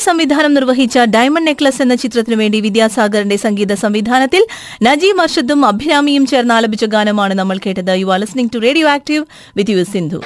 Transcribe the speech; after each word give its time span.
സംവിധാനം 0.00 0.54
നിർവഹിച്ച 0.54 0.98
diamond 0.98 1.46
necklace 1.46 1.82
എന്ന 1.82 1.94
ചിത്രത്തിനു 1.94 2.36
വേണ്ടി 2.36 2.60
വിദ്യാസാഗറിന്റെ 2.60 3.36
സംഗീത 3.36 3.74
സംവിധാനത്തിൽ 3.74 4.44
നജീം 4.82 5.20
അർഷദും 5.20 5.66
അഭിരാമിയും 5.66 6.26
ചേർന്ന് 6.26 6.54
ആലപിച്ച 6.54 6.84
ഗാനമാണ് 6.84 7.34
നമ്മൾ 7.34 7.58
കേട്ടത്. 7.66 7.90
You 7.90 8.06
are 8.06 8.20
listening 8.20 8.50
to 8.54 8.58
radio 8.58 8.88
active 8.88 9.24
with 9.56 9.70
you 9.70 9.84
Sindhu 9.84 10.22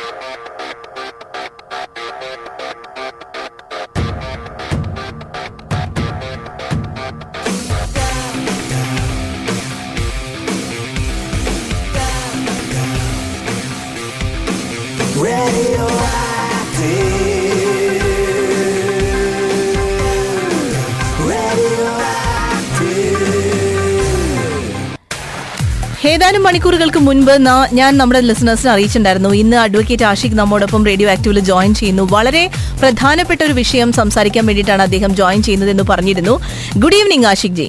ഏതാനും 26.15 26.43
മണിക്കൂറുകൾക്ക് 26.43 27.01
മുൻപ് 27.07 27.33
ഞാൻ 27.79 27.93
നമ്മുടെ 28.01 28.21
ലിസണേഴ്സിനെ 28.21 28.71
അറിയിച്ചിട്ടുണ്ടായിരുന്നു. 28.73 29.31
ഇന്ന് 29.43 29.57
അഡ്വക്കേറ്റ് 29.57 30.07
ആഷിഖ് 30.11 30.37
നമ്മോടൊപ്പം 30.41 30.83
റേഡിയോ 30.87 31.09
ആക്റ്റീവിൽ 31.11 31.41
ജോയിൻ 31.51 31.75
ചെയ്യുന്നു. 31.81 32.05
വളരെ 32.13 32.43
പ്രധാനപ്പെട്ട 32.83 33.41
ഒരു 33.43 33.53
വിഷയം 33.53 33.93
സംസാരിക്കാൻ 33.93 34.47
വേണ്ടിയിട്ടാണ് 34.47 34.83
അദ്ദേഹം 34.83 35.15
ജോയിൻ 35.21 35.43
ചെയ്യുന്നത് 35.49 35.71
എന്ന് 35.75 35.85
പറഞ്ഞിരുന്നു. 35.91 36.35
Good 36.77 36.99
evening 37.01 37.27
Ashiq 37.33 37.59
ji. 37.61 37.69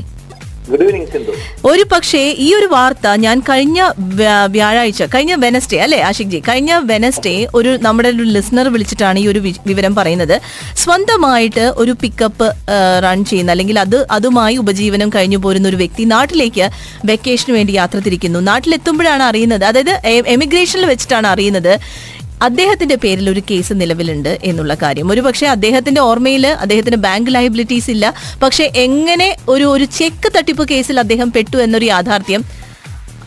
ഒരു 1.65 1.85
പക്ഷേ 1.91 2.35
ഈ 2.37 2.53
ഒരു 2.53 2.65
വാർത്ത 2.65 3.07
ഞാൻ 3.07 3.39
കഴിഞ്ഞ 3.39 3.89
വ്യ- 3.97 4.45
വ്യാഴാഴ്ച 4.47 5.03
കഴിഞ്ഞ 5.03 5.33
വെനസ്ഡേ 5.33 5.77
അല്ലെ 5.77 6.01
ആഷിക് 6.01 6.27
ജി? 6.27 6.43
കഴിഞ്ഞ 6.49 6.79
വെനസ്ഡേ 6.83 7.47
ഒരു 7.55 7.77
നമ്മുടെ 7.81 8.09
ഒരു 8.09 8.23
ലിസണർ 8.23 8.67
വിളിച്ചിട്ടാണ് 8.67 9.19
ഈ 9.19 9.27
ഒരു 9.27 9.39
വിവരം 9.39 9.95
പറയുന്നത്. 9.95 10.41
സ്വന്തമായിട്ട് 10.75 11.73
ഒരു 11.77 11.95
പിക്കപ്പ് 12.01 12.53
റൺ 13.03 13.25
ചെയ്യുന്ന 13.25 13.51
അല്ലെങ്കിൽ 13.51 13.79
അത് 13.79 14.05
അതുമായി 14.11 14.55
ഉപജീവനം 14.55 15.09
കഴിഞ്ഞു 15.09 15.37
പോരുന്ന 15.37 15.67
ഒരു 15.67 15.75
വ്യക്തി 15.75 16.03
നാട്ടിലേക്ക് 16.03 16.69
വെക്കേഷന് 17.05 17.55
വേണ്ടി 17.55 17.71
യാത്ര 17.71 17.99
തിരിക്കുന്നു. 17.99 18.39
നാട്ടിലെത്തുമ്പോഴാണ് 18.39 19.23
അറിയുന്നത് 19.23 19.65
അതായത് 19.65 20.01
എമിഗ്രേഷനിൽ 20.27 20.85
വെച്ചിട്ടാണ് 20.85 21.27
അറിയുന്നത്. 21.27 21.79
അദ്ദേഹത്തിന്റെ 22.41 22.95
പേരിൽ 22.95 23.29
ഒരു 23.29 23.41
കേസ് 23.51 23.73
നിലവിലുണ്ട് 23.81 24.37
എന്നുള്ള 24.43 24.73
കാര്യം. 24.73 25.11
ഒരു 25.11 25.21
പക്ഷേ 25.21 25.47
അദ്ദേഹത്തിന്റെ 25.47 26.01
ഓർമ്മയിൽ 26.01 26.47
അദ്ദേഹത്തിന് 26.47 26.95
ബാങ്ക് 26.95 27.35
ലയബിലിറ്റീസ് 27.35 27.91
ഇല്ല. 27.91 28.13
പക്ഷെ 28.43 28.71
എങ്ങനെ 28.75 29.35
ഒരു 29.49 29.63
ഒരു 29.63 29.85
ചെക്ക് 29.85 30.37
തട്ടിപ്പ് 30.37 30.69
കേസിൽ 30.69 30.99
അദ്ദേഹം 30.99 31.31
പെട്ടു 31.31 31.57
എന്നൊരു 31.57 31.85
യാഥാർത്ഥ്യം. 31.85 32.65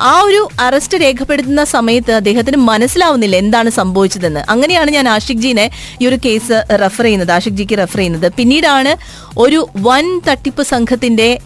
ആ 0.00 0.20
ഒരു 0.20 0.48
അറസ്റ്റ് 0.60 0.98
രേഖപ്പെടുത്തുന്ന 0.98 1.64
സമയത്ത് 1.64 2.12
അദ്ദേഹത്തിന് 2.12 2.56
മനസ്സിലാവുന്നില്ല 2.56 3.36
എന്താണ് 3.36 3.70
സംഭവിച്ചതെന്ന്. 3.70 4.40
അങ്ങനെയാണ് 4.48 4.90
ഞാൻ 4.90 5.08
ആഷിഖ് 5.08 5.38
ജീനെ 5.38 5.70
ഈ 6.02 6.06
ഒരു 6.06 6.18
കേസ് 6.24 6.64
റെഫർ 6.80 7.04
ചെയ്യുന്നത് 7.04 7.32
ആഷിഖ് 7.32 7.56
ജിക്ക് 7.56 7.78
റെഫർ 7.78 7.96
ചെയ്യുന്നത്. 7.96 8.32
പിന്നീടാണ് 8.32 8.96
ഒരു 9.38 9.68
വൻ 9.76 10.20
തട്ടിപ്പ് 10.28 10.62
സംഘത്തിന്റെ 10.62 11.38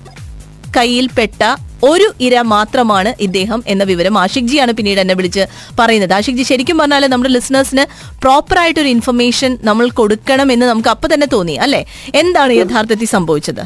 കയ്യിൽപ്പെട്ട 0.77 1.43
ഒരു 1.83 2.06
ഇര 2.20 2.34
മാത്രമാണ് 2.52 3.11
ഇദ്ദേഹം 3.20 3.62
എന്ന 3.66 3.84
വിവരം 3.84 4.19
ആഷിഖ് 4.19 4.48
ജിയാണ് 4.48 4.72
പിന്നീട് 4.72 5.00
എന്നെ 5.00 5.14
വിളിച്ച് 5.14 5.42
പറയുന്നത്. 5.78 6.12
ആഷിഖ് 6.12 6.36
ജി 6.36 6.42
ശരിക്കും 6.42 6.78
പറഞ്ഞാൽ 6.78 7.06
നമ്മുടെ 7.06 7.30
ലിസണേഴ്സിന് 7.30 7.84
പ്രോപ്പർ 8.22 8.58
ആയിട്ട് 8.58 8.80
ഒരു 8.80 8.88
ഇൻഫർമേഷൻ 8.88 9.58
നമ്മൾ 9.62 9.86
കൊടുക്കണം 10.00 10.53
എന്ന് 10.53 10.66
നമുക്ക് 10.66 10.88
അപ്പൊ 10.88 11.08
തന്നെ 11.08 11.27
തോന്നി 11.27 11.55
അല്ലെ? 11.56 11.80
എന്താണ് 12.14 12.53
യഥാർത്ഥത്തിൽ 12.55 13.08
സംഭവിച്ചത്? 13.16 13.62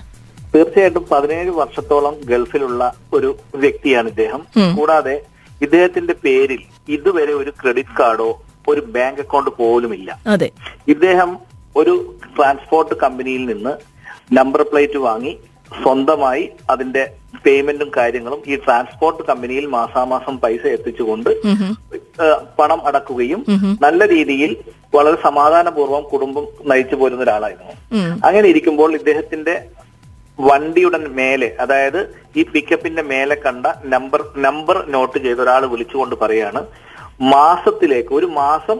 തീർച്ചയായിട്ടും 0.54 1.04
പതിനേഴ് 1.10 1.50
വർഷത്തോളം 1.60 2.14
ഗൾഫിലുള്ള 2.24 2.82
ഒരു 3.12 3.30
വ്യക്തിയാണ് 3.56 4.08
ഇദ്ദേഹം. 4.08 4.42
കൂടാതെ 4.78 5.16
ഇദ്ദേഹത്തിന്റെ 5.60 6.14
പേരിൽ 6.24 6.62
ഇതുവരെ 6.88 7.34
ഒരു 7.34 7.50
ക്രെഡിറ്റ് 7.60 7.96
കാർഡോ 8.00 8.28
ഒരു 8.68 8.80
ബാങ്ക് 8.94 9.20
അക്കൗണ്ട് 9.20 9.50
പോലുമില്ല. 9.58 10.08
അതെ. 10.26 10.48
ഇദ്ദേഹം 10.88 11.30
ഒരു 11.76 11.94
ട്രാൻസ്പോർട്ട് 12.36 12.94
കമ്പനിയിൽ 13.02 13.44
നിന്ന് 13.46 13.72
നമ്പർ 14.32 14.62
പ്ലേറ്റ് 14.62 14.98
വാങ്ങി 14.98 15.32
സ്വന്തമായി 15.72 16.50
അതിന്റെ 16.70 17.02
പേയ്മെന്റും 17.44 17.90
കാര്യങ്ങളും 17.96 18.40
ഈ 18.46 18.56
ട്രാൻസ്പോർട്ട് 18.56 19.22
കമ്പനിയിൽ 19.22 19.66
മാസാമാസം 19.66 20.38
പൈസ 20.38 20.62
എത്തിച്ചുകൊണ്ട് 20.66 21.30
പണം 22.58 22.80
അടക്കുകയും 22.86 23.40
നല്ല 23.80 24.08
രീതിയിൽ 24.08 24.56
വളരെ 24.94 25.16
സമാധാനപൂർവം 25.22 26.02
കുടുംബം 26.02 26.44
നയിച്ചു 26.64 26.96
പോരുന്ന 26.96 27.22
ഒരാളായിരുന്നു. 27.22 27.74
അങ്ങനെ 28.24 28.48
ഇരിക്കുമ്പോൾ 28.48 28.94
ഇദ്ദേഹത്തിന്റെ 28.94 29.54
വണ്ടിയുടെ 30.38 30.98
മേലെ 30.98 31.56
അതായത് 31.60 32.00
ഈ 32.36 32.42
പിക്കപ്പിന്റെ 32.42 33.02
മേലെ 33.02 33.34
കണ്ട 33.36 33.66
നമ്പർ 33.84 34.22
നമ്പർ 34.36 34.88
നോട്ട് 34.88 35.18
ചെയ്ത 35.18 35.38
ഒരാൾ 35.40 35.66
വിളിച്ചുകൊണ്ട് 35.66 36.14
പറയാണ് 36.14 36.62
മാസത്തിലേക്ക് 37.20 38.14
ഒരു 38.14 38.26
മാസം 38.26 38.78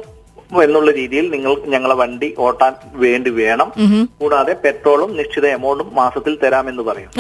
എന്നുള്ള 0.62 0.90
രീതിയിൽ 0.90 1.30
നിങ്ങൾ 1.30 1.52
ഞങ്ങളെ 1.66 1.94
വണ്ടി 1.94 2.34
ഓട്ടാൻ 2.38 2.72
വേണ്ടി 2.92 3.30
വേണം. 3.30 3.72
കൂടാതെ 4.20 4.52
പെട്രോളും 4.64 5.16
നിശ്ചിത 5.16 5.46
എമൗണ്ടും 5.46 5.94
മാസത്തിൽ 5.94 6.38
തരാമെന്ന് 6.42 6.82
പറയും. 6.82 7.10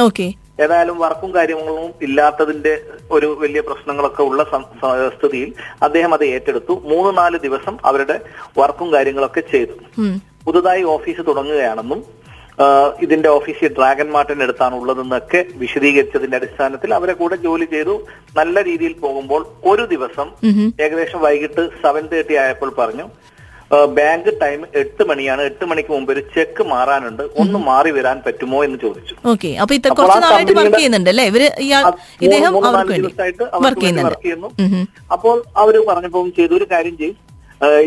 ഏതായാലും 0.62 0.98
വർക്കും 0.98 1.34
കാര്യങ്ങളും 1.34 1.90
ഇല്ലാത്തതിന്റെ 2.02 2.82
ഒരു 3.10 3.38
വലിയ 3.40 3.60
പ്രശ്നങ്ങളൊക്കെ 3.60 4.22
ഉള്ള 4.22 4.44
സ്ഥിതിയിൽ 5.16 5.52
അദ്ദേഹം 5.82 6.14
അത് 6.14 6.24
ഏറ്റെടുത്തു. 6.24 6.82
മൂന്ന് 6.84 7.18
നാല് 7.18 7.38
ദിവസം 7.38 7.76
അവരുടെ 7.84 8.20
വർക്കും 8.58 8.92
കാര്യങ്ങളൊക്കെ 8.92 9.42
ചെയ്തു. 9.52 9.74
പുതുതായി 10.44 10.82
ഓഫീസ് 10.82 11.26
തുടങ്ങുകയാണെന്നും 11.26 12.04
ഇതിന്റെ 13.04 13.28
ഓഫീസ് 13.36 13.70
ഡ്രാഗൺ 13.78 14.08
മാർട്ടിൻ 14.16 14.42
എടുത്താണ് 14.46 14.74
ഉള്ളതെന്നൊക്കെ 14.80 15.40
വിശദീകരിച്ചതിന്റെ 15.62 16.36
അടിസ്ഥാനത്തിൽ 16.40 16.90
അവരെ 16.98 17.14
കൂടെ 17.20 17.36
ജോലി 17.46 17.66
ചെയ്തു. 17.74 17.94
നല്ല 18.38 18.64
രീതിയിൽ 18.68 18.94
പോകുമ്പോൾ 19.04 19.42
ഒരു 19.72 19.86
ദിവസം 19.94 20.28
ഏകദേശം 20.84 21.20
വൈകിട്ട് 21.26 21.64
സെവൻ 21.84 22.06
തേർട്ടി 22.12 22.36
ആയപ്പോൾ 22.44 22.72
പറഞ്ഞു 22.82 23.06
ബാങ്ക് 23.98 24.28
ടൈം 24.42 24.60
എട്ട് 24.80 25.02
മണിയാണ്. 25.10 25.42
എട്ട് 25.50 25.64
മണിക്ക് 25.70 25.90
മുമ്പ് 25.94 26.10
ഒരു 26.14 26.22
ചെക്ക് 26.34 26.64
മാറാനുണ്ട്. 26.72 27.22
ഒന്ന് 27.42 27.58
മാറി 27.68 27.90
വരാൻ 27.96 28.18
പറ്റുമോ 28.26 28.58
എന്ന് 28.66 28.78
ചോദിച്ചു. 28.84 29.14
ഓക്കെ. 29.32 29.50
അപ്പൊ 29.62 29.72
ഇത്ര 29.78 29.90
കുറച്ച് 30.00 30.20
നാളായിട്ട് 30.24 30.56
വർക്ക് 30.60 30.76
ചെയ്യുന്നുണ്ട് 30.76 31.10
അല്ലേ? 31.12 31.24
ഇവർ 31.32 31.42
ഇദ്ദേഹം 32.26 32.54
വർക്ക് 33.66 33.82
ചെയ്യുന്നു. 34.24 34.50
അപ്പോൾ 35.16 35.36
അവർ 35.62 35.76
പറഞ്ഞപ്പോൾ 35.90 36.28
ചെയ്തു 36.40 36.54
ഒരു 36.60 36.68
കാര്യം 36.74 36.96
ചെയ്യും. 37.02 37.16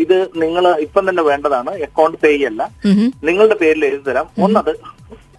ഇത് 0.04 0.16
നിങ്ങൾ 0.36 0.64
ഇപ്പം 0.86 1.04
തന്നെ 1.08 1.22
വേണ്ടതാണ് 1.22 1.70
അക്കൗണ്ട് 1.86 2.16
പേ 2.22 2.30
അല്ല. 2.50 2.62
നിങ്ങളുടെ 3.28 3.54
പേരിൽ 3.62 3.84
എഴുതി 3.84 4.02
തരാം 4.10 4.26
ഒന്നത് 4.46 4.72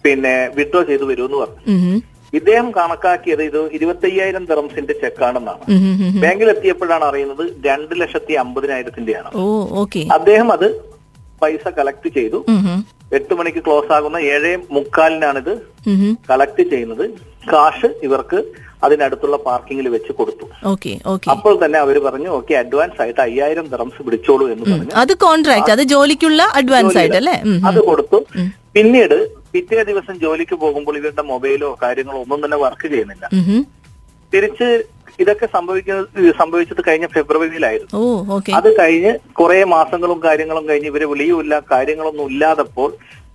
പിന്നെ 0.04 0.34
വിഡ്രോ 0.56 0.82
ചെയ്തു 0.82 1.04
വരൂ 1.10 1.24
എന്ന് 1.26 1.38
പറഞ്ഞു. 1.42 1.62
ഇദ്ദേഹം 2.32 2.72
കണക്കാക്കിയത് 2.76 3.42
ഇത് 3.42 3.58
ഇരുപത്തയ്യായിരം 3.76 4.44
തെറംസിന്റെ 4.50 4.94
ചെക്കാണെന്നാണ്. 5.02 5.64
ബാങ്കിൽ 6.22 6.50
എത്തിയപ്പോഴാണ് 6.50 7.04
അറിയുന്നത് 7.04 7.44
രണ്ട് 7.66 8.00
ലക്ഷത്തി 8.02 8.34
അമ്പതിനായിരത്തിന്റെയാണ്. 8.44 9.30
അദ്ദേഹം 10.18 10.52
അത് 10.52 10.66
പൈസ 11.42 11.64
കളക്ട് 11.78 12.08
ചെയ്തു. 12.16 12.38
എട്ട് 13.18 13.34
മണിക്ക് 13.38 13.60
ക്ലോസ് 13.66 13.90
ആകുന്ന 13.96 14.18
ഏഴേ 14.34 14.52
മുക്കാലിനാണിത്. 14.76 15.54
കളക്ട് 16.30 16.62
ചെയ്യുന്നത്. 16.72 17.04
കാഷ് 17.52 17.88
ഇവർക്ക് 18.06 18.38
അതിനടുത്തുള്ള 18.86 19.36
പാർക്കിങ്ങിൽ 19.46 19.86
വെച്ച് 19.94 20.12
കൊടുത്തു. 20.18 20.46
അപ്പോൾ 21.34 21.54
തന്നെ 21.64 21.78
അവർ 21.84 21.96
പറഞ്ഞു 22.06 22.30
ഓക്കെ 22.38 22.54
അഡ്വാൻസ് 22.62 22.98
ആയിട്ട് 23.02 23.20
അയ്യായിരം 23.26 23.66
ദറംസ് 23.74 24.00
പിടിച്ചോളൂ 24.06 24.46
എന്ന് 24.54 24.64
പറഞ്ഞു. 24.70 24.94
അത് 25.02 25.12
കോൺട്രാക്ട് 25.24 25.72
അത് 25.76 25.82
ജോലിക്കുള്ള 25.92 26.42
അഡ്വാൻസ് 26.60 26.98
ആയിട്ട് 27.02 27.18
അല്ലേ. 27.20 27.36
അത് 27.70 27.80
കൊടുത്തു. 27.90 28.20
പിന്നീട് 28.76 29.16
പിറ്റേ 29.54 29.82
ദിവസം 29.90 30.14
ജോലിക്ക് 30.24 30.56
പോകുമ്പോൾ 30.64 30.94
ഇവരുടെ 31.00 31.24
മൊബൈലോ 31.30 31.70
കാര്യങ്ങളോ 31.84 32.18
ഒന്നും 32.24 32.40
തന്നെ 32.44 32.58
വർക്ക് 32.64 32.86
ചെയ്യുന്നില്ല. 32.92 33.24
തിരിച്ച് 34.32 34.68
ഇതൊക്കെ 35.20 35.46
സംഭവിക്കുന്നത് 35.46 36.34
സംഭവിച്ചത് 36.38 36.80
കഴിഞ്ഞ 36.88 37.06
ഫെബ്രുവരിയിലായിരുന്നു. 37.06 37.96
അത് 38.54 38.68
കഴിഞ്ഞ് 38.78 39.12
കുറെ 39.40 39.64
മാസങ്ങളും 39.64 40.22
കാര്യങ്ങളും 40.24 40.68
കഴിഞ്ഞ് 40.68 40.88
ഇവർ 40.88 41.04
വിളിയുമില്ല 41.12 41.62
കാര്യങ്ങളൊന്നും 41.72 42.30
ഇല്ലാതപ്പോൾ 42.32 42.90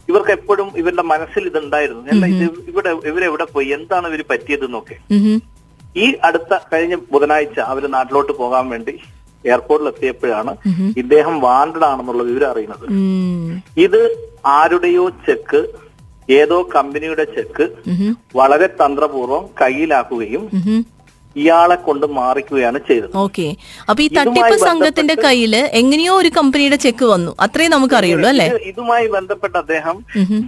ഇവർക്ക് 0.09 0.31
എപ്പോഴും 0.31 0.67
ഇവരുടെ 0.75 1.01
മനസ്സിൽ 1.01 1.47
ഇതുണ്ടായിരുന്നു. 1.47 2.03
അല്ല 2.13 2.25
ഇത് 2.25 2.43
ഇവിടെ 2.67 2.89
ഇവരെവിടെ 2.89 3.45
പോയി? 3.53 3.67
എന്താണ് 3.67 4.07
ഇവർ 4.07 4.23
പറ്റിയതെന്നൊക്കെ. 4.29 4.95
ഈ 5.97 6.07
അടുത്ത 6.23 6.57
കഴിഞ്ഞ 6.73 6.95
ബുധനാഴ്ച 7.11 7.59
അവർ 7.59 7.83
നാട്ടിലോട്ട് 7.95 8.33
പോകാൻ 8.41 8.69
വേണ്ടി 8.69 8.95
എയർപോർട്ടിൽ 9.45 9.87
എത്തിയപ്പോഴാണ് 9.87 10.53
ഇദ്ദേഹം 10.97 11.41
വാണ്ടഡ് 11.41 11.85
ആണെന്നുള്ള 11.85 12.23
വിവരം 12.23 12.49
അറിയുന്നത്. 12.51 12.85
ഇത് 13.77 14.01
ആരുടെയോ 14.45 15.09
ചെക്ക് 15.09 15.61
ഏതോ 16.29 16.69
കമ്പനിയുടെ 16.75 17.23
ചെക്ക്. 17.35 17.65
വളരെ 18.35 18.67
തന്ത്രപൂർവം 18.67 19.43
കയ്യിലാക്കുകയും. 19.61 20.43
ഇയാളെ 21.39 21.77
കൊണ്ട് 21.85 22.05
മാറിക്കുകയാണ് 22.17 22.79
ചെയ്തത്. 22.89 23.13
ഓക്കെ. 23.23 23.47
അപ്പൊ 23.89 24.01
ഈ 24.05 24.09
തട്ടിപ്പ് 24.17 24.55
സംഘത്തിന്റെ 24.67 25.15
കയ്യിൽ 25.25 25.55
എങ്ങനെയോ 25.81 26.13
ഒരു 26.21 26.29
കമ്പനിയുടെ 26.37 26.79
ചെക്ക് 26.85 27.07
വന്നു. 27.13 27.31
അത്രേ 27.45 27.67
നമുക്ക് 27.75 27.95
അറിയുള്ളൂ 27.99 28.27
അല്ലെ? 28.31 28.47
ഇതുമായി 28.71 29.07
ബന്ധപ്പെട്ട് 29.17 29.57
അദ്ദേഹം 29.63 29.97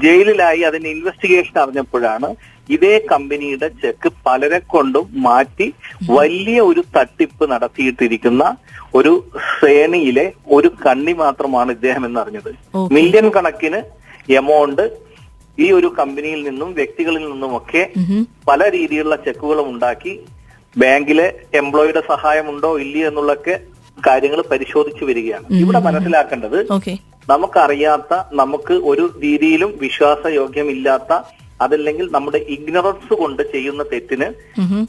ജയിലിലായി 0.06 0.64
അതിന് 0.70 0.88
ഇൻവെസ്റ്റിഗേഷൻ 0.96 1.58
അറിഞ്ഞപ്പോഴാണ് 1.64 2.30
ഇതേ 2.70 2.96
കമ്പനിയുടെ 3.12 3.68
ചെക്ക് 3.82 4.10
പലരെ 4.26 4.60
കൊണ്ടും 4.74 5.06
മാറ്റി 5.28 5.68
വലിയ 6.12 6.58
ഒരു 6.70 6.82
തട്ടിപ്പ് 6.98 7.46
നടത്തിയിട്ടിരിക്കുന്ന 7.54 8.44
ഒരു 8.98 9.14
ശ്രേണിയിലെ 9.48 10.26
ഒരു 10.58 10.70
കണ്ണി 10.84 11.14
മാത്രമാണ് 11.22 11.70
ഇദ്ദേഹം 11.78 12.04
എന്നറിഞ്ഞത്. 12.06 12.52
മില്യൺ 12.96 13.28
കണക്കിന് 13.38 13.80
എമൗണ്ട് 14.40 14.84
ഈ 15.58 15.68
ഒരു 15.78 15.88
കമ്പനിയിൽ 15.98 16.42
നിന്നും 16.50 16.70
വ്യക്തികളിൽ 16.78 17.24
നിന്നുമൊക്കെ 17.32 17.82
പല 18.50 18.62
രീതിയിലുള്ള 18.76 19.16
ചെക്കുകളും 19.26 19.68
ഉണ്ടാക്കി 19.74 20.14
ബാങ്കിലെ 20.76 21.28
എംപ്ലോയിയുടെ 21.60 22.02
സഹായമുണ്ടോ 22.12 22.72
ഇല്ലയോ 22.84 23.08
എന്നുള്ളൊക്കെ 23.10 23.56
കാര്യങ്ങൾ 24.08 24.40
പരിശോധിച്ചു 24.52 25.04
വരികയാണ്. 25.10 25.46
ഇവിടെ 25.64 25.80
മനസ്സിലാക്കേണ്ടത് 25.88 26.60
നമുക്കറിയാത്ത 27.32 28.14
നമുക്ക് 28.42 28.76
ഒരു 28.92 29.04
രീതിയിലും 29.26 29.72
വിശ്വാസയോഗ്യമില്ലാത്ത 29.86 31.14
അതല്ലെങ്കിൽ 31.64 32.06
നമ്മുടെ 32.16 32.40
ഇഗ്നറൻസ് 32.56 33.14
കൊണ്ട് 33.22 33.42
ചെയ്യുന്ന 33.54 33.84
തെറ്റിന് 33.92 34.28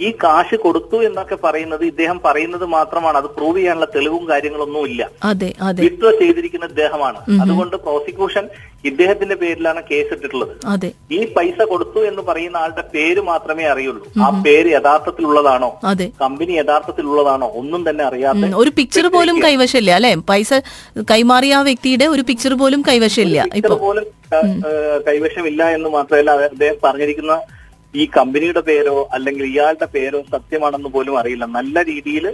ഈ 0.07 0.09
കാശ് 0.25 0.57
കൊടുത്തു 0.65 0.97
എന്നൊക്കെ 1.07 1.37
പറയുന്നത് 1.47 1.83
ഇദ്ദേഹം 1.89 2.19
പറയുന്നത് 2.27 2.67
മാത്രമാണ്. 2.75 3.17
അത് 3.21 3.29
പ്രൂവ് 3.37 3.57
ചെയ്യാനുള്ള 3.59 3.89
തെളിവും 3.95 4.25
കാര്യങ്ങളൊന്നും 4.29 4.85
ഇല്ല 4.91 5.03
വിഡ്രോ 5.87 6.11
ചെയ്തിരിക്കുന്ന 6.21 6.69
ഇദ്ദേഹമാണ്. 6.73 7.19
അതുകൊണ്ട് 7.45 7.77
പ്രോസിക്യൂഷൻ 7.87 8.47
ഇദ്ദേഹത്തിന്റെ 8.85 9.37
പേരിലാണ് 9.41 9.81
കേസ് 9.89 10.11
ഇട്ടിട്ടുള്ളത് 10.15 10.53
ഈ 11.13 11.21
പൈസ 11.37 11.59
കൊടുത്തു 11.73 12.01
എന്ന് 12.11 12.23
പറയുന്ന 12.29 12.57
ആളുടെ 12.57 12.85
പേര് 12.95 13.21
മാത്രമേ 13.23 13.65
അറിയുള്ളൂ. 13.73 14.05
ആ 14.25 14.29
പേര് 14.47 14.69
യഥാർത്ഥത്തിലുള്ളതാണോ? 14.75 15.71
കമ്പനി 16.23 16.53
യഥാർത്ഥത്തിലുള്ളതാണോ? 16.61 17.49
ഒന്നും 17.61 17.83
തന്നെ 17.89 18.05
അറിയാതെ 18.05 18.51
ഒരു 18.63 18.73
പിക്ചർ 18.79 19.07
പോലും 19.17 19.37
കൈവശമില്ല 19.47 19.93
അല്ലെ? 19.99 20.13
പൈസ 20.31 20.51
കൈമാറിയ 21.13 21.55
ആ 21.55 21.63
വ്യക്തിയുടെ 21.63 22.09
ഒരു 22.15 22.25
പിക്ചർ 22.31 22.55
പോലും 22.63 22.83
കൈവശമില്ല 22.89 23.39
പിക്ചർ 23.55 23.77
പോലും 23.87 24.07
കൈവശമില്ല 25.09 25.63
എന്ന് 25.77 25.91
മാത്രമല്ല 25.91 26.31
അദ്ദേഹം 26.51 26.79
പറഞ്ഞിരിക്കുന്ന 26.85 27.35
ഈ 27.95 28.05
കമ്പനിയുടെ 28.17 28.63
പേരോ 28.69 28.97
അല്ലെങ്കിൽ 29.17 29.45
ഇയാളുടെ 29.53 29.87
പേരോ 29.95 30.19
സത്യമാണെന്ന് 30.35 30.91
പോലും 30.97 31.15
അറിയില്ല. 31.21 31.47
നല്ല 31.57 31.83
രീതിയിൽ 31.91 32.27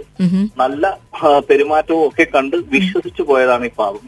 നല്ല 0.61 0.83
പെരുമാറ്റവും 1.49 2.03
ഒക്കെ 2.07 2.25
കണ്ട് 2.35 2.57
വിശ്വസിച്ചു 2.75 3.23
പോയതാണ് 3.29 3.65
ഈ 3.69 3.73
പാവം. 3.79 4.03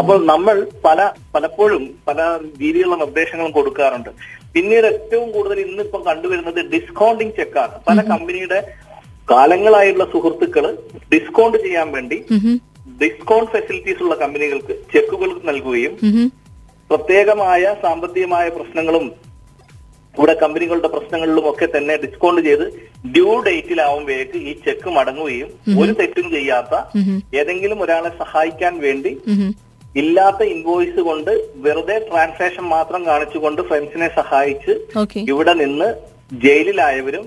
അപ്പോൾ 0.00 0.18
നമ്മൾ 0.32 0.56
പല 0.86 1.00
പലപ്പോഴും 1.34 1.84
പല 2.08 2.20
രീതിയിലുള്ള 2.62 2.98
നിർദ്ദേശങ്ങളും 3.04 3.52
കൊടുക്കാറുണ്ട്. 3.58 4.10
പിന്നീട് 4.54 4.86
ഏറ്റവും 4.92 5.28
കൂടുതൽ 5.36 5.58
ഇന്നിപ്പം 5.66 6.02
കണ്ടുവരുന്നത് 6.10 6.60
ഡിസ്കൗണ്ടിങ് 6.74 7.36
ചെക്കാണ് 7.40 7.76
പല 7.88 7.98
കമ്പനിയുടെ 8.12 8.60
കാലങ്ങളായുള്ള 9.32 10.04
സുഹൃത്തുക്കൾ 10.12 10.64
ഡിസ്കൗണ്ട് 11.12 11.58
ചെയ്യാൻ 11.64 11.88
വേണ്ടി 11.96 12.16
ഡിസ്കൗണ്ട് 13.02 13.50
ഫെസിലിറ്റീസ് 13.54 14.02
ഉള്ള 14.04 14.14
കമ്പനികൾക്ക് 14.22 14.74
ചെക്കുകൾ 14.92 15.28
നൽകുകയും 15.50 15.94
പ്രത്യേകമായ 16.90 17.62
സാമ്പത്തികമായ 17.84 18.46
പ്രശ്നങ്ങളും 18.56 19.04
ഇവിടെ 20.14 20.34
കമ്പനികളുടെ 20.34 20.88
പ്രശ്നങ്ങളിലും 20.88 21.44
ഒക്കെ 21.48 21.66
തന്നെ 21.66 21.94
ഡിസ്കൗണ്ട് 21.96 22.40
ചെയ്ത് 22.40 22.64
ഡ്യൂ 23.06 23.28
ഡേറ്റിലാവുമ്പോഴേക്ക് 23.46 24.38
ഈ 24.48 24.52
ചെക്ക് 24.64 24.90
മടങ്ങുകയും 24.90 25.50
ഒരു 25.80 25.92
തെറ്റും 25.92 26.26
ചെയ്യാത്ത 26.30 26.74
ഏതെങ്കിലും 27.36 27.78
ഒരാളെ 27.80 28.10
സഹായിക്കാൻ 28.18 28.74
വേണ്ടി 28.78 29.12
ഇല്ലാത്ത 29.96 30.42
ഇൻവോയ്സ് 30.52 31.00
കൊണ്ട് 31.00 31.30
വെറുതെ 31.56 31.96
ട്രാൻസാക്ഷൻ 32.08 32.64
മാത്രം 32.68 33.00
കാണിച്ചുകൊണ്ട് 33.06 33.62
ഫ്രണ്ട്സിനെ 33.62 34.08
സഹായിച്ച് 34.14 34.74
ഇവിടെ 35.26 35.54
നിന്ന് 35.54 35.88
ജയിലിലായവരും 36.44 37.24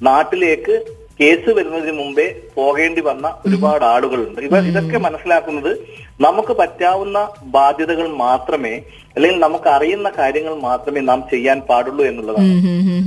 നാട്ടിലേക്ക് 0.00 0.74
കേസ് 1.20 1.50
വരുന്നതിന് 1.50 1.92
മുമ്പേ 1.92 2.26
പോകേണ്ടി 2.54 3.00
വന്ന 3.00 3.26
ഒരുപാട് 3.46 3.84
ആളുകളുണ്ട്. 3.84 4.40
ഇവ 4.40 4.58
ഇതൊക്കെ 4.68 4.98
മനസ്സിലാക്കുന്നത് 4.98 5.72
നമുക്ക് 6.20 6.52
പറ്റാവുന്ന 6.52 7.18
ബാധ്യതകൾ 7.42 8.06
മാത്രമേ 8.16 8.74
അല്ലെങ്കിൽ 9.16 9.40
നമുക്ക് 9.40 9.68
അറിയുന്ന 9.68 10.12
കാര്യങ്ങൾ 10.18 10.54
മാത്രമേ 10.60 11.00
നാം 11.00 11.24
ചെയ്യാൻ 11.30 11.60
പാടുള്ളൂ 11.60 12.04
എന്നുള്ളതാണ്. 12.04 12.52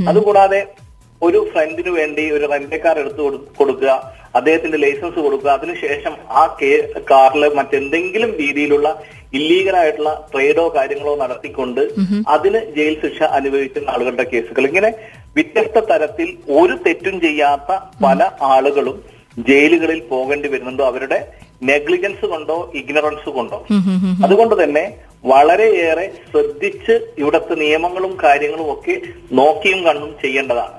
അതുകൂടാതെ 0.10 0.62
ഒരു 1.22 1.50
ഫ്രണ്ടിന് 1.54 1.90
വേണ്ടി 1.90 2.32
ഒരു 2.32 2.52
റെന്റ് 2.52 2.76
കാർ 2.76 3.00
എടുത്തു 3.00 3.22
കൊടു- 3.22 3.56
കൊടുക്കുക 3.58 3.92
അദ്ദേഹത്തിന്റെ 4.36 4.78
ലൈസൻസ് 4.78 5.20
കൊടുക്കുക 5.20 5.50
അതിനുശേഷം 5.50 6.14
ആ 6.32 6.58
കേ 6.62 6.70
കാറിൽ 7.12 7.54
മറ്റെന്തെങ്കിലും 7.54 8.32
രീതിയിലുള്ള 8.32 8.88
ഇല്ലീഗലായിട്ടുള്ള 9.34 10.28
ട്രേഡോ 10.34 10.74
കാര്യങ്ങളോ 10.76 11.16
നടത്തിക്കൊണ്ട് 11.16 11.82
അതിന് 12.28 12.76
ജയിൽ 12.76 13.02
ശിക്ഷ 13.02 13.24
അനുഭവിക്കുന്ന 13.24 13.90
ആളുകളുടെ 13.90 14.24
കേസുകൾ. 14.24 14.68
ഇങ്ങനെ 14.68 14.90
വ്യത്യസ്ത 15.36 15.80
തരത്തിൽ 15.80 16.30
ഒരു 16.60 16.74
തെറ്റും 16.86 17.22
ചെയ്യാത്ത 17.22 17.80
പല 18.04 18.30
ആളുകളും 18.42 18.98
ജയിലുകളിൽ 19.50 20.00
പോകേണ്ടി 20.10 20.48
വരുന്നുണ്ടോ? 20.50 20.86
അവരുടെ 20.86 21.20
നെഗ്ലിജൻസ് 21.64 22.26
കൊണ്ടോ 22.26 22.72
ഇഗ്നറൻസ് 22.76 23.30
കൊണ്ടോ. 23.30 23.58
അതുകൊണ്ട് 24.26 24.64
തന്നെ 24.64 24.98
വളരെയേറെ 25.26 26.06
ശ്രദ്ധിച്ച് 26.32 26.94
ഇവിടുത്തെ 27.18 27.56
നിയമങ്ങളും 27.56 28.18
കാര്യങ്ങളും 28.24 28.72
ഒക്കെ 28.74 28.96
നോക്കിയും 29.32 29.84
കണ്ടും 29.84 30.16
ചെയ്യേണ്ടതാണ്. 30.22 30.76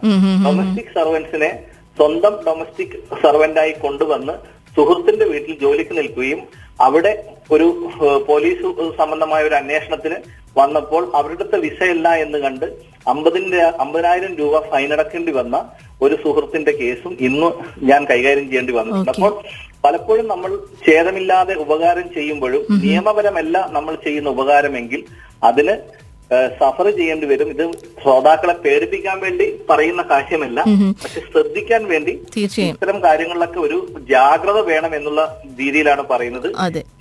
ഡൊമസ്റ്റിക് 0.47 0.95
സർവൻസിനെ 0.95 1.51
സ്വന്തം 1.97 2.35
ഡൊമസ്റ്റിക് 2.47 2.97
സർവന്റായി 3.23 3.73
കൊണ്ടുവന്ന് 3.73 4.35
സുഹൃത്തിന്റെ 4.75 5.27
വീട്ടിൽ 5.33 5.55
ജോലിക്ക് 5.63 5.95
നിൽക്കുകയും 5.97 6.41
അവിടെ 6.81 7.13
ഒരു 7.51 7.67
പോലീസ് 8.27 8.69
സംബന്ധമായ 9.01 9.43
ഒരു 9.45 9.55
അന്വേഷണത്തിന് 9.55 10.17
വന്നപ്പോൾ 10.57 11.03
അവരുടെ 11.19 11.59
വിസയല്ല 11.59 12.09
എന്ന് 12.25 12.39
കണ്ട് 12.39 12.67
അമ്പതിന്റെ 13.07 13.61
അമ്പതിനായിരം 13.83 14.33
രൂപ 14.41 14.59
ഫൈനടക്കേണ്ടി 14.73 15.33
വന്ന 15.33 15.57
ഒരു 16.03 16.15
സുഹൃത്തിന്റെ 16.23 16.73
കേസും 16.73 17.13
ഇന്ന് 17.21 17.49
ഞാൻ 17.83 18.01
കൈകാര്യം 18.05 18.47
ചെയ്യേണ്ടി 18.49 18.73
വന്നിട്ടുണ്ട്. 18.73 19.11
അപ്പോൾ 19.13 19.33
പലപ്പോഴും 19.85 20.27
നമ്മൾ 20.27 20.51
ഛേദമില്ലാതെ 20.85 21.55
ഉപകാരം 21.65 22.07
ചെയ്യുമ്പോഴും 22.15 22.63
നിയമപരമല്ല 22.85 23.57
നമ്മൾ 23.73 23.95
ചെയ്യുന്ന 24.05 24.29
ഉപകാരമെങ്കിൽ 24.31 25.01
അതിന് 25.43 25.75
സഫർ 26.59 26.87
ചെയ്യേണ്ടി 26.99 27.27
വരും. 27.31 27.49
ഇത് 27.55 27.65
ശ്രോതാക്കളെ 28.03 28.55
പേടിപ്പിക്കാൻ 28.65 29.17
വേണ്ടി 29.25 29.47
പറയുന്ന 29.71 30.03
കാര്യമല്ല. 30.13 30.61
പക്ഷെ 31.03 31.21
ശ്രദ്ധിക്കാൻ 31.33 31.83
വേണ്ടി 31.93 32.13
ഇത്തരം 32.69 32.99
കാര്യങ്ങളിലൊക്കെ 33.07 33.61
ഒരു 33.67 33.79
ജാഗ്രത 34.13 34.59
വേണം 34.71 34.95
എന്നുള്ള 34.99 35.23
രീതിയിലാണ് 35.61 36.05
പറയുന്നത്. 36.13 36.49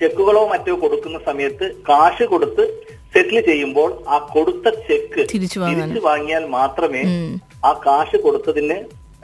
ചെക്കുകളോ 0.02 0.44
മറ്റോ 0.54 0.76
കൊടുക്കുന്ന 0.84 1.20
സമയത്ത് 1.30 1.68
കാശ് 1.90 2.28
കൊടുത്ത് 2.34 2.66
സെറ്റിൽ 3.14 3.38
ചെയ്യുമ്പോൾ 3.48 3.90
ആ 4.08 4.18
കൊടുത്ത 4.34 4.70
ചെക്ക് 4.90 5.24
തിരിച്ചു 5.32 5.60
വാങ്ങിയാൽ 6.10 6.44
മാത്രമേ 6.60 7.04
ആ 7.70 7.72
കാശ് 7.88 8.18
കൊടുത്തതിന് 8.26 8.78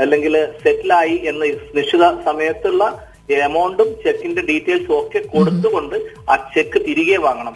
അല്ലെങ്കിൽ 0.03 0.33
സെറ്റിലായി 0.63 1.15
എന്ന 1.29 1.45
നിശ്ചിത 1.77 2.03
സമയത്തുള്ള 2.25 2.83
എമൗണ്ടും 3.29 3.89
ചെക്കിന്റെ 4.03 4.41
ഡീറ്റെയിൽസും 4.41 4.99
ഒക്കെ 4.99 5.19
കൊടുത്തുകൊണ്ട് 5.19 5.95
ആ 6.29 6.35
ചെക്ക് 6.55 6.81
തിരികെ 6.87 7.17
വാങ്ങണം. 7.17 7.55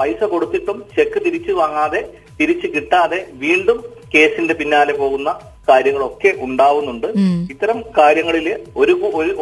പൈസ 0.00 0.24
കൊടുത്തിട്ടും 0.24 0.84
ചെക്ക് 0.96 1.24
തിരിച്ചു 1.24 1.52
വാങ്ങാതെ 1.52 2.02
തിരിച്ചു 2.40 2.66
കിട്ടാതെ 2.66 3.26
വീണ്ടും 3.32 3.84
കേസിന്റെ 4.14 4.54
പിന്നാലെ 4.54 4.92
പോകുന്ന 4.92 5.30
കാര്യങ്ങളൊക്കെ 5.68 6.30
ഉണ്ടാവുന്നുണ്ട്. 6.38 7.06
ഇത്തരം 7.50 7.84
കാര്യങ്ങളിൽ 7.98 8.46
ഒരു 8.76 8.92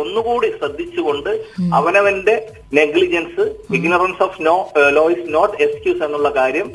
ഒന്നുകൂടി 0.03 0.49
ശ്രദ്ധിച്ചുകൊണ്ട് 0.59 1.31
അവനവന്റെ 1.73 2.35
negligence 2.75 3.45
ignorance 3.75 4.23
of 4.23 4.43
no 4.43 4.57
law 4.97 5.11
is 5.11 5.35
not 5.35 5.63
excuse 5.63 6.03
എന്നുള്ള 6.03 6.31
കാര്യം 6.37 6.67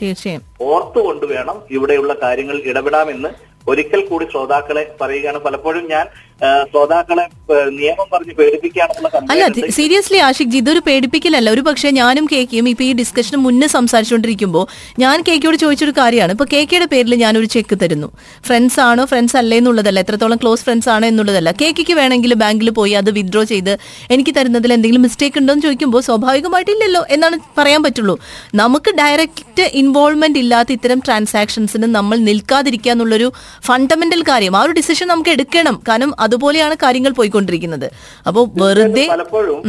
ഓർത്തുകൊണ്ട് 0.62 1.25
വേണം 1.25 1.60
ഇവിടെയുള്ള 1.72 2.16
കാര്യങ്ങൾ 2.24 2.57
ഇടപെടാമെന്ന്. 2.72 3.30
ഒരിക്കൽ 3.69 4.06
കൂടി 4.06 4.25
ശ്രോതാക്കളെ 4.31 4.96
പറയുകയാണ്. 5.02 5.38
പലപ്പോഴും 5.38 5.86
ഞാൻ 5.90 6.07
ശ്രോതാക്കളെ 6.42 7.26
നിയമം 7.70 8.08
പറഞ്ഞ് 8.14 8.34
പേടിപ്പിക്കുകയാണെന്നുള്ള 8.34 9.32
അല്ല 9.32 9.72
സീരിയസ്ലി 9.72 10.18
ആഷിഖ് 10.18 10.48
ജി 10.48 10.58
ഇതൊരു 10.58 10.82
പേടിപ്പിക്കലല്ല. 10.88 11.50
ഒരു 11.50 11.62
പക്ഷേ 11.62 11.90
ഞാനും 11.90 12.28
കേക്കിയും 12.32 12.70
ഇപ്പൊ 12.70 12.84
ഈ 12.84 12.94
ഡിസ്കഷന് 12.94 13.38
മുന്നേ 13.38 13.68
സംസാരിച്ചുകൊണ്ടിരിക്കുമ്പോൾ 13.68 14.68
ഞാൻ 15.00 15.24
കേക്കിയോട് 15.28 15.58
ചോദിച്ചൊരു 15.58 15.94
കാര്യമാണ്. 15.98 16.32
ഇപ്പൊ 16.32 16.46
കേക്കയുടെ 16.54 16.86
പേരിൽ 16.86 17.16
ഞാനൊരു 17.16 17.46
ചെക്ക് 17.46 17.78
തരുന്നു. 17.82 18.12
ഫ്രണ്ട്സ് 18.46 18.80
ആണോ? 18.80 19.06
ഫ്രണ്ട്സ് 19.06 19.38
അല്ലേ 19.38 19.57
എന്നുള്ളതല്ല. 19.57 20.00
എത്രത്തോളം 20.00 20.38
ക്ലോസ് 20.38 20.64
ഫ്രണ്ട്സ് 20.64 20.90
ആണോ 20.90 21.07
എന്നുള്ളതല്ല. 21.07 21.52
കേക്കിക്ക് 21.62 21.94
വേണമെങ്കിൽ 21.94 22.33
ബാങ്കിൽ 22.33 22.69
പോയി 22.69 22.92
അത് 22.92 23.12
വിഡ്രോ 23.12 23.44
ചെയ്ത് 23.44 23.78
എനിക്ക് 24.12 24.33
തരുന്നതിൽ 24.38 24.74
എന്തെങ്കിലും 24.74 25.02
മിസ്റ്റേക്ക് 25.02 25.38
ഉണ്ടോ 25.38 25.54
എന്ന് 25.54 25.64
ചോദിക്കുമ്പോൾ 25.64 26.02
സ്വാഭാവികമായിട്ടില്ലല്ലോ 26.02 27.06
എന്നാണ് 27.09 27.40
പറയാൻ 27.57 27.83
പറ്റുള്ളൂ. 27.83 28.19
നമുക്ക് 28.56 28.92
ഡയറക്റ്റ് 28.95 29.62
ഇൻവോൾവ്മെന്റ് 29.62 30.40
ഇല്ലാത്ത 30.40 30.71
ഇത്തരം 30.71 31.02
ട്രാൻസാക്ഷൻസിന് 31.06 31.83
നമ്മൾ 31.83 32.18
നിൽക്കാതിരിക്കുക 32.18 32.92
എന്നുള്ളൊരു 32.92 33.33
ഫണ്ടമെന്റൽ 33.66 34.21
കാര്യം. 34.21 34.56
ആ 34.57 34.62
ഒരു 34.62 34.71
ഡിസിഷൻ 34.71 35.07
നമുക്ക് 35.07 35.30
എടുക്കണം. 35.30 35.83
കാരണം 35.90 36.25
അതുപോലെയാണ് 36.26 36.76
കാര്യങ്ങൾ 36.84 37.14
പോയിക്കൊണ്ടിരിക്കുന്നത്. 37.18 37.88
അപ്പോൾ 38.26 38.44
വെറുതെ 38.62 39.06
പലപ്പോഴും 39.12 39.60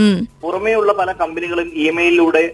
പുറമേയുള്ള 0.43 0.93
പല 0.99 1.11
കമ്പനികളും 1.21 1.69
ഇമെയിലിലൂടെ 1.85 2.45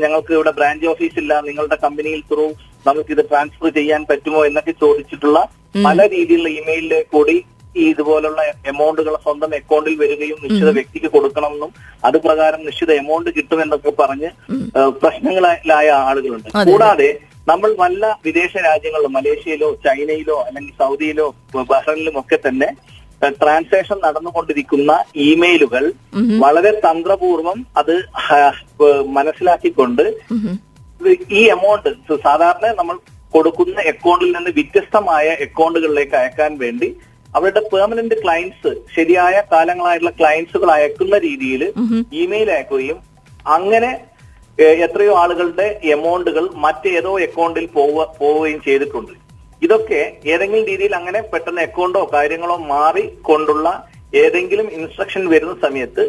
ഞങ്ങൾക്ക് 0.00 0.32
ഇവിടെ 0.36 0.52
ബ്രാഞ്ച് 0.56 0.86
ഓഫീസ് 0.88 1.18
ഇല്ല 1.20 1.32
നിങ്ങളുടെ 1.46 1.76
കമ്പനിയിൽ 1.84 2.20
ത്രൂ 2.30 2.44
നമുക്ക് 2.86 3.10
ഇത് 3.14 3.22
ട്രാൻസ്ഫർ 3.30 3.70
ചെയ്യാൻ 3.76 4.02
പറ്റുമോ 4.08 4.40
എന്നൊക്കെ 4.48 4.74
ചോദിച്ചിട്ടുള്ള 4.80 5.38
പല 5.84 5.98
രീതിയിലുള്ള 6.12 6.50
ഇമെയിലിലെ 6.58 7.00
കൂടി 7.12 7.36
ഈ 7.74 7.84
ഇതുപോലുള്ള 7.90 8.40
എമൗണ്ടുകൾ 8.70 9.14
സ്വന്തം 9.22 9.52
അക്കൗണ്ടിൽ 9.58 9.94
വരികയും 10.00 10.38
നിശ്ചിത 10.42 10.70
വ്യക്തിക്ക് 10.76 11.08
കൊടുക്കണമെന്നും 11.14 11.70
അത് 12.04 12.16
പ്രകാരം 12.24 12.60
നിശ്ചിത 12.66 12.92
എമൗണ്ട് 13.00 13.28
കിട്ടുമെന്നൊക്കെ 13.36 13.92
പറഞ്ഞ് 14.00 14.28
ഏഹ്, 14.78 14.90
പ്രശ്നങ്ങളിലായ 15.02 15.86
ആളുകളുണ്ട്. 16.08 16.48
കൂടാതെ 16.68 17.08
നമ്മൾ 17.48 17.70
വല്ല 17.78 18.04
വിദേശ 18.26 18.52
രാജ്യങ്ങളിലും 18.66 19.14
മലേഷ്യയിലോ 19.16 19.68
ചൈനയിലോ 19.86 20.36
അല്ലെങ്കിൽ 20.44 20.74
സൗദിയിലോ 20.82 21.26
ബഹ്റൈനിലും 21.72 22.16
ഒക്കെ 22.20 22.38
തന്നെ 22.44 22.68
ട്രാൻസാക്ഷൻ 23.30 23.98
നടന്നുകൊണ്ടിരിക്കുന്ന 24.04 24.92
ഇമെയിലുകൾ 25.14 25.92
വളരെ 26.38 26.70
തന്ത്രപൂർവം 26.70 27.66
അത് 27.76 27.94
മനസ്സിലാക്കിക്കൊണ്ട് 29.06 30.04
ഈ 31.30 31.42
എമൗണ്ട് 31.46 31.90
സാധാരണ 32.24 32.66
നമ്മൾ 32.76 32.98
കൊടുക്കുന്ന 33.30 33.80
അക്കൗണ്ടിൽ 33.88 34.32
നിന്ന് 34.36 34.50
വ്യത്യസ്തമായ 34.50 35.28
അക്കൗണ്ടുകളിലേക്ക് 35.46 36.16
അയക്കാൻ 36.16 36.58
വേണ്ടി 36.58 36.96
അവരുടെ 37.34 37.60
പെർമനന്റ് 37.72 38.16
ക്ലയൻസ് 38.22 38.70
ശരിയായ 38.94 39.42
കാലങ്ങളായിട്ടുള്ള 39.52 40.12
ക്ലയൻസുകൾ 40.20 40.70
അയക്കുന്ന 40.70 41.18
രീതിയിൽ 41.18 41.62
ഇമെയിൽ 42.12 42.50
അയക്കുകയും 42.50 42.98
അങ്ങനെ 43.46 43.92
എത്രയോ 44.82 45.12
ആളുകളുടെ 45.14 45.80
എമൗണ്ടുകൾ 45.82 46.50
മറ്റേതോ 46.56 47.12
അക്കൗണ്ടിൽ 47.18 47.66
പോവുക 47.66 48.00
പോവുകയും 48.18 48.62
ചെയ്തിട്ടുണ്ട്. 48.62 49.12
ഇതൊക്കെ 49.62 50.00
ഏതെങ്കിലും 50.32 50.66
രീതിയിൽ 50.66 50.96
അങ്ങനെ 50.96 51.20
പെട്ടെന്ന് 51.20 51.62
അക്കൗണ്ടോ 51.62 52.10
കാര്യങ്ങളോ 52.14 52.56
മാറിക്കൊണ്ടുള്ള 52.56 53.68
ഏതെങ്കിലും 54.14 54.70
ഇൻസ്ട്രക്ഷൻ 54.78 55.28
വരുന്ന 55.28 55.54
സമയത്ത് 55.66 56.04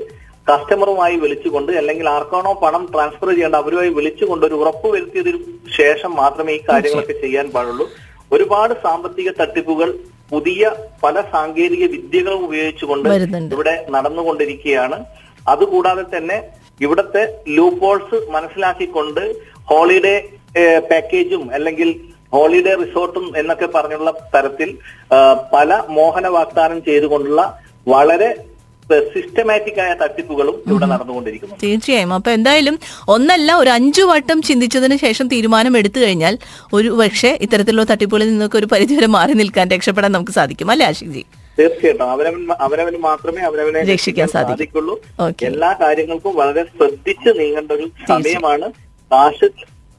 കസ്റ്റമറുമായി 0.50 1.16
വിളിച്ചുകൊണ്ട് 1.16 1.72
അല്ലെങ്കിൽ 1.72 2.10
ആർക്കാണോ 2.10 2.54
പണം 2.54 2.88
ട്രാൻസ്ഫർ 2.94 3.30
ചെയ്യേണ്ട 3.30 3.56
അവരുമായി 3.56 3.90
വിളിച്ചുകൊണ്ട് 3.90 4.46
ഒരു 4.46 4.54
ഉറപ്പ് 4.54 4.88
വരുത്തിയതിനു 4.94 5.40
ശേഷം 5.78 6.16
മാത്രമേ 6.16 6.54
ഈ 6.54 6.62
കാര്യങ്ങളൊക്കെ 6.70 7.14
ചെയ്യാൻ 7.22 7.50
പാടുള്ളൂ. 7.50 7.86
ഒരുപാട് 8.32 8.74
സാമ്പത്തിക 8.84 9.30
തട്ടിപ്പുകൾ 9.42 10.00
പുതിയ 10.32 10.72
പല 11.04 11.16
സാങ്കേതിക 11.22 11.86
വിദ്യകളും 11.92 12.46
ഉപയോഗിച്ചുകൊണ്ട്. 12.46 13.10
ഇവിടെ 13.56 13.86
നടന്നുകൊണ്ടിരിക്കുകയാണ്. 13.90 15.06
അതുകൂടാതെ 15.48 16.18
തന്നെ 16.18 16.38
ഇവിടുത്തെ 16.82 17.24
ലൂപ്പോൾസ് 17.48 18.18
മനസ്സിലാക്കിക്കൊണ്ട് 18.32 19.24
ഹോളിഡേ 19.72 20.16
പാക്കേജും 20.92 21.54
അല്ലെങ്കിൽ 21.54 21.90
ഹോളിഡേ 22.34 22.74
റിസോർട്ടും 22.84 23.26
എന്നൊക്കെ 23.42 23.68
പറഞ്ഞുള്ള 23.76 24.12
തരത്തിൽ 24.36 24.70
പല 25.54 25.82
മോഹന 25.98 26.28
വാഗ്ദാനം 26.38 26.80
ചെയ്തുകൊണ്ടുള്ള 26.90 27.44
വളരെ 27.94 28.32
സിസ്റ്റമാറ്റിക് 29.14 29.80
ആയ 29.84 29.92
തട്ടിപ്പുകളും 30.02 30.56
ഇവിടെ 30.70 30.88
നടന്നുകൊണ്ടിരിക്കുന്നു 30.92 31.56
തീർച്ചയായും. 31.62 32.12
അപ്പൊ 32.18 32.32
എന്തായാലും 32.38 32.76
ഒന്നല്ല 33.16 33.50
ഒരു 33.62 33.70
അഞ്ചു 33.76 34.04
വട്ടം 34.10 34.40
ചിന്തിച്ചതിന് 34.48 34.98
ശേഷം 35.04 35.28
തീരുമാനം 35.34 35.78
എടുത്തു 35.80 36.00
കഴിഞ്ഞാൽ 36.00 36.36
ഒരു 36.78 36.90
പക്ഷേ 37.02 37.32
ഇത്തരത്തിലുള്ള 37.46 37.86
തട്ടിപ്പുകളിൽ 37.92 38.30
നിന്നൊക്കെ 38.32 38.58
ഒരു 38.62 38.70
പരിധിവരെ 38.74 39.10
മാറി 39.18 39.36
നിൽക്കാൻ 39.42 39.72
രക്ഷപ്പെടാൻ 39.76 40.12
നമുക്ക് 40.18 40.36
സാധിക്കും. 40.40 40.72
അല്ലേ 40.76 40.86
ആഷിഖ് 40.90 41.14
ജി? 41.16 41.24
തീർച്ചയായിട്ടും. 41.60 42.06
അവനവൻ 42.14 42.44
അവനവന് 42.68 43.00
മാത്രമേ 43.08 43.42
അവനവനെ 43.50 43.82
രക്ഷിക്കാൻ 43.94 44.28
സാധിക്കൂ. 44.36 44.54
സാധിക്കുള്ളൂ. 44.54 44.96
എല്ലാ 45.50 45.72
കാര്യങ്ങൾക്കും 45.84 46.36
വളരെ 46.42 46.64
ശ്രദ്ധിച്ച് 46.76 47.32
നീങ്ങേണ്ട 47.40 47.72
ഒരു 47.78 47.88
സമയമാണ്. 48.12 48.70
കാശ് 49.12 49.50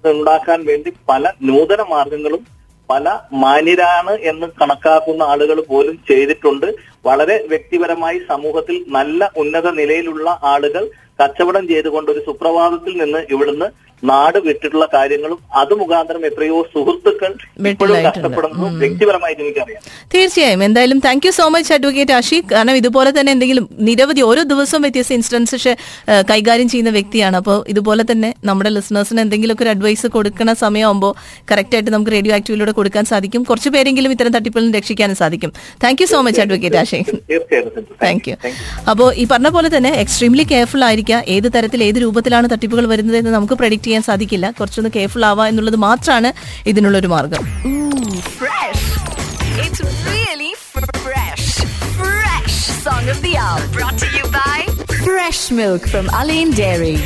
ഉണ്ടാക്കാൻ 0.09 0.61
വേണ്ടി 0.65 0.91
പല 1.09 1.33
നൂതന 1.41 1.83
മാർഗങ്ങളും 1.91 2.43
പല 2.89 3.09
മാന്യരാണ് 3.33 4.15
എന്ന് 4.23 4.47
കണക്കാക്കുന്ന 4.61 5.23
ആളുകൾ 5.23 5.61
പോലും 5.69 5.95
ചെയ്തിട്ടുണ്ട്. 6.09 6.67
വളരെ 7.05 7.37
വ്യക്തിപരമായി 7.49 8.19
സമൂഹത്തിൽ 8.29 8.85
നല്ല 8.89 9.31
ഉന്നത 9.37 9.69
നിലയിലുള്ള 9.71 10.39
ആളുകൾ 10.43 10.85
കച്ചവടം 11.21 11.69
ചെയ്തുകൊണ്ട് 11.69 12.11
ഒരു 12.11 12.21
സുപ്രഭാതത്തിൽ 12.21 12.95
നിന്ന് 12.97 13.21
ഇവിടുന്ന് 13.31 13.69
നാട് 14.11 14.39
വിട്ടിട്ടുള്ള 14.47 14.87
കാര്യങ്ങളും 14.95 15.39
അത് 15.61 15.73
മുഖാന്തരം 15.81 16.23
എത്രയോ 16.29 16.59
സുഹൃത്തുക്കൾ 16.75 17.33
ഇപ്പോഴും. 17.71 17.97
കഷ്ടപ്പെടുന്നു. 18.07 18.67
വ്യക്തിപരമായിട്ട് 18.83 19.43
എനിക്കറിയാം. 19.45 19.83
തീർച്ചയായും. 20.15 20.65
എന്തായാലും 20.65 20.99
thank 21.07 21.27
you 21.27 21.33
so 21.39 21.47
much 21.55 21.73
advocate 21.77 22.15
Ashiq 22.19 22.49
കാരണം 22.53 22.77
ഇതുപോലെ 22.83 23.11
തന്നെ 23.19 23.33
എന്തെങ്കിലും 23.33 23.67
നിരവധി 23.89 24.21
ഓരോ 24.31 24.43
ദിവസവും 24.53 24.83
വ്യത്യസ്ത 24.87 25.15
ഇൻസ്റ്റൻസ് 25.19 25.75
കൈകാര്യം 26.31 26.69
ചെയ്യുന്ന 26.69 26.91
വ്യക്തിയാണ്. 26.91 27.37
അപ്പോൾ 27.43 27.59
ഇതുപോലെ 27.75 28.05
തന്നെ 28.13 28.31
നമ്മുടെ 28.45 28.71
ലിസണേഴ്സിന് 28.77 29.21
എന്തെങ്കിലുമൊക്കെ 29.21 29.65
ഒരു 29.67 29.73
അഡ്വൈസ് 29.75 30.07
കൊടുക്കുന്ന 30.17 30.55
സമയമാകുമ്പോൾ 30.65 31.13
കറക്റ്റായിട്ട് 31.53 31.91
നമുക്ക് 31.91 32.13
റേഡിയോ 32.17 32.35
ആക്റ്റീവിലൂടെ 32.39 32.73
കൊടുക്കാൻ 32.81 33.05
സാധിക്കും. 33.13 33.43
കുറച്ച് 33.51 33.73
പേരെങ്കിലും 33.77 34.13
ഇത്തരം 34.17 34.33
തട്ടിപ്പുകളിൽ 34.37 34.67
നിന്ന് 34.67 34.79
രക്ഷിക്കാനും 34.79 35.17
സാധിക്കും. 35.23 35.53
Thank 35.85 36.03
you 36.03 36.09
so 36.15 36.21
much 36.29 36.41
advocate 36.47 36.77
തീർച്ചയായിട്ടും. 36.77 37.85
താങ്ക് 38.05 38.29
യു 38.29 38.37
അപ്പോൾ 38.91 39.09
ഈ 39.23 39.27
പറഞ്ഞ 39.31 39.49
പോലെ 39.49 39.69
തന്നെ 39.77 39.91
എക്സ്ട്രീംലി 40.05 40.45
കെയർഫുൾ 40.53 40.85
ആയിരിക്കുക 40.85 41.23
ഏത് 41.35 41.49
തരത്തിൽ 41.57 41.81
ഏത് 41.89 41.99
രൂപത്തിലാണ് 42.05 42.47
തട്ടിപ്പുകൾ 42.53 42.87
വരുന്നത് 42.93 43.17
എന്ന് 43.17 43.31
നമുക്ക് 43.31 43.55
പ്രഡിക്റ്റ് 43.61 43.91
ചെയ്യാൻ 43.95 44.07
സാധിക്കില്ല 44.11 44.47
കുറച്ചൊന്ന് 44.59 44.91
കെയർഫുൾ 44.91 45.25
ആവുക 45.25 45.51
എന്നുള്ളത് 45.53 45.81
മാത്രമാണ് 45.89 46.31
മാർഗം 47.09 47.45
to 53.97 54.09
you 54.11 54.25
by 54.31 54.57
Fresh 54.99 55.51
Milk 55.53 55.83
from 55.85 56.07
Alain 56.13 56.51
Dairy. 56.53 56.97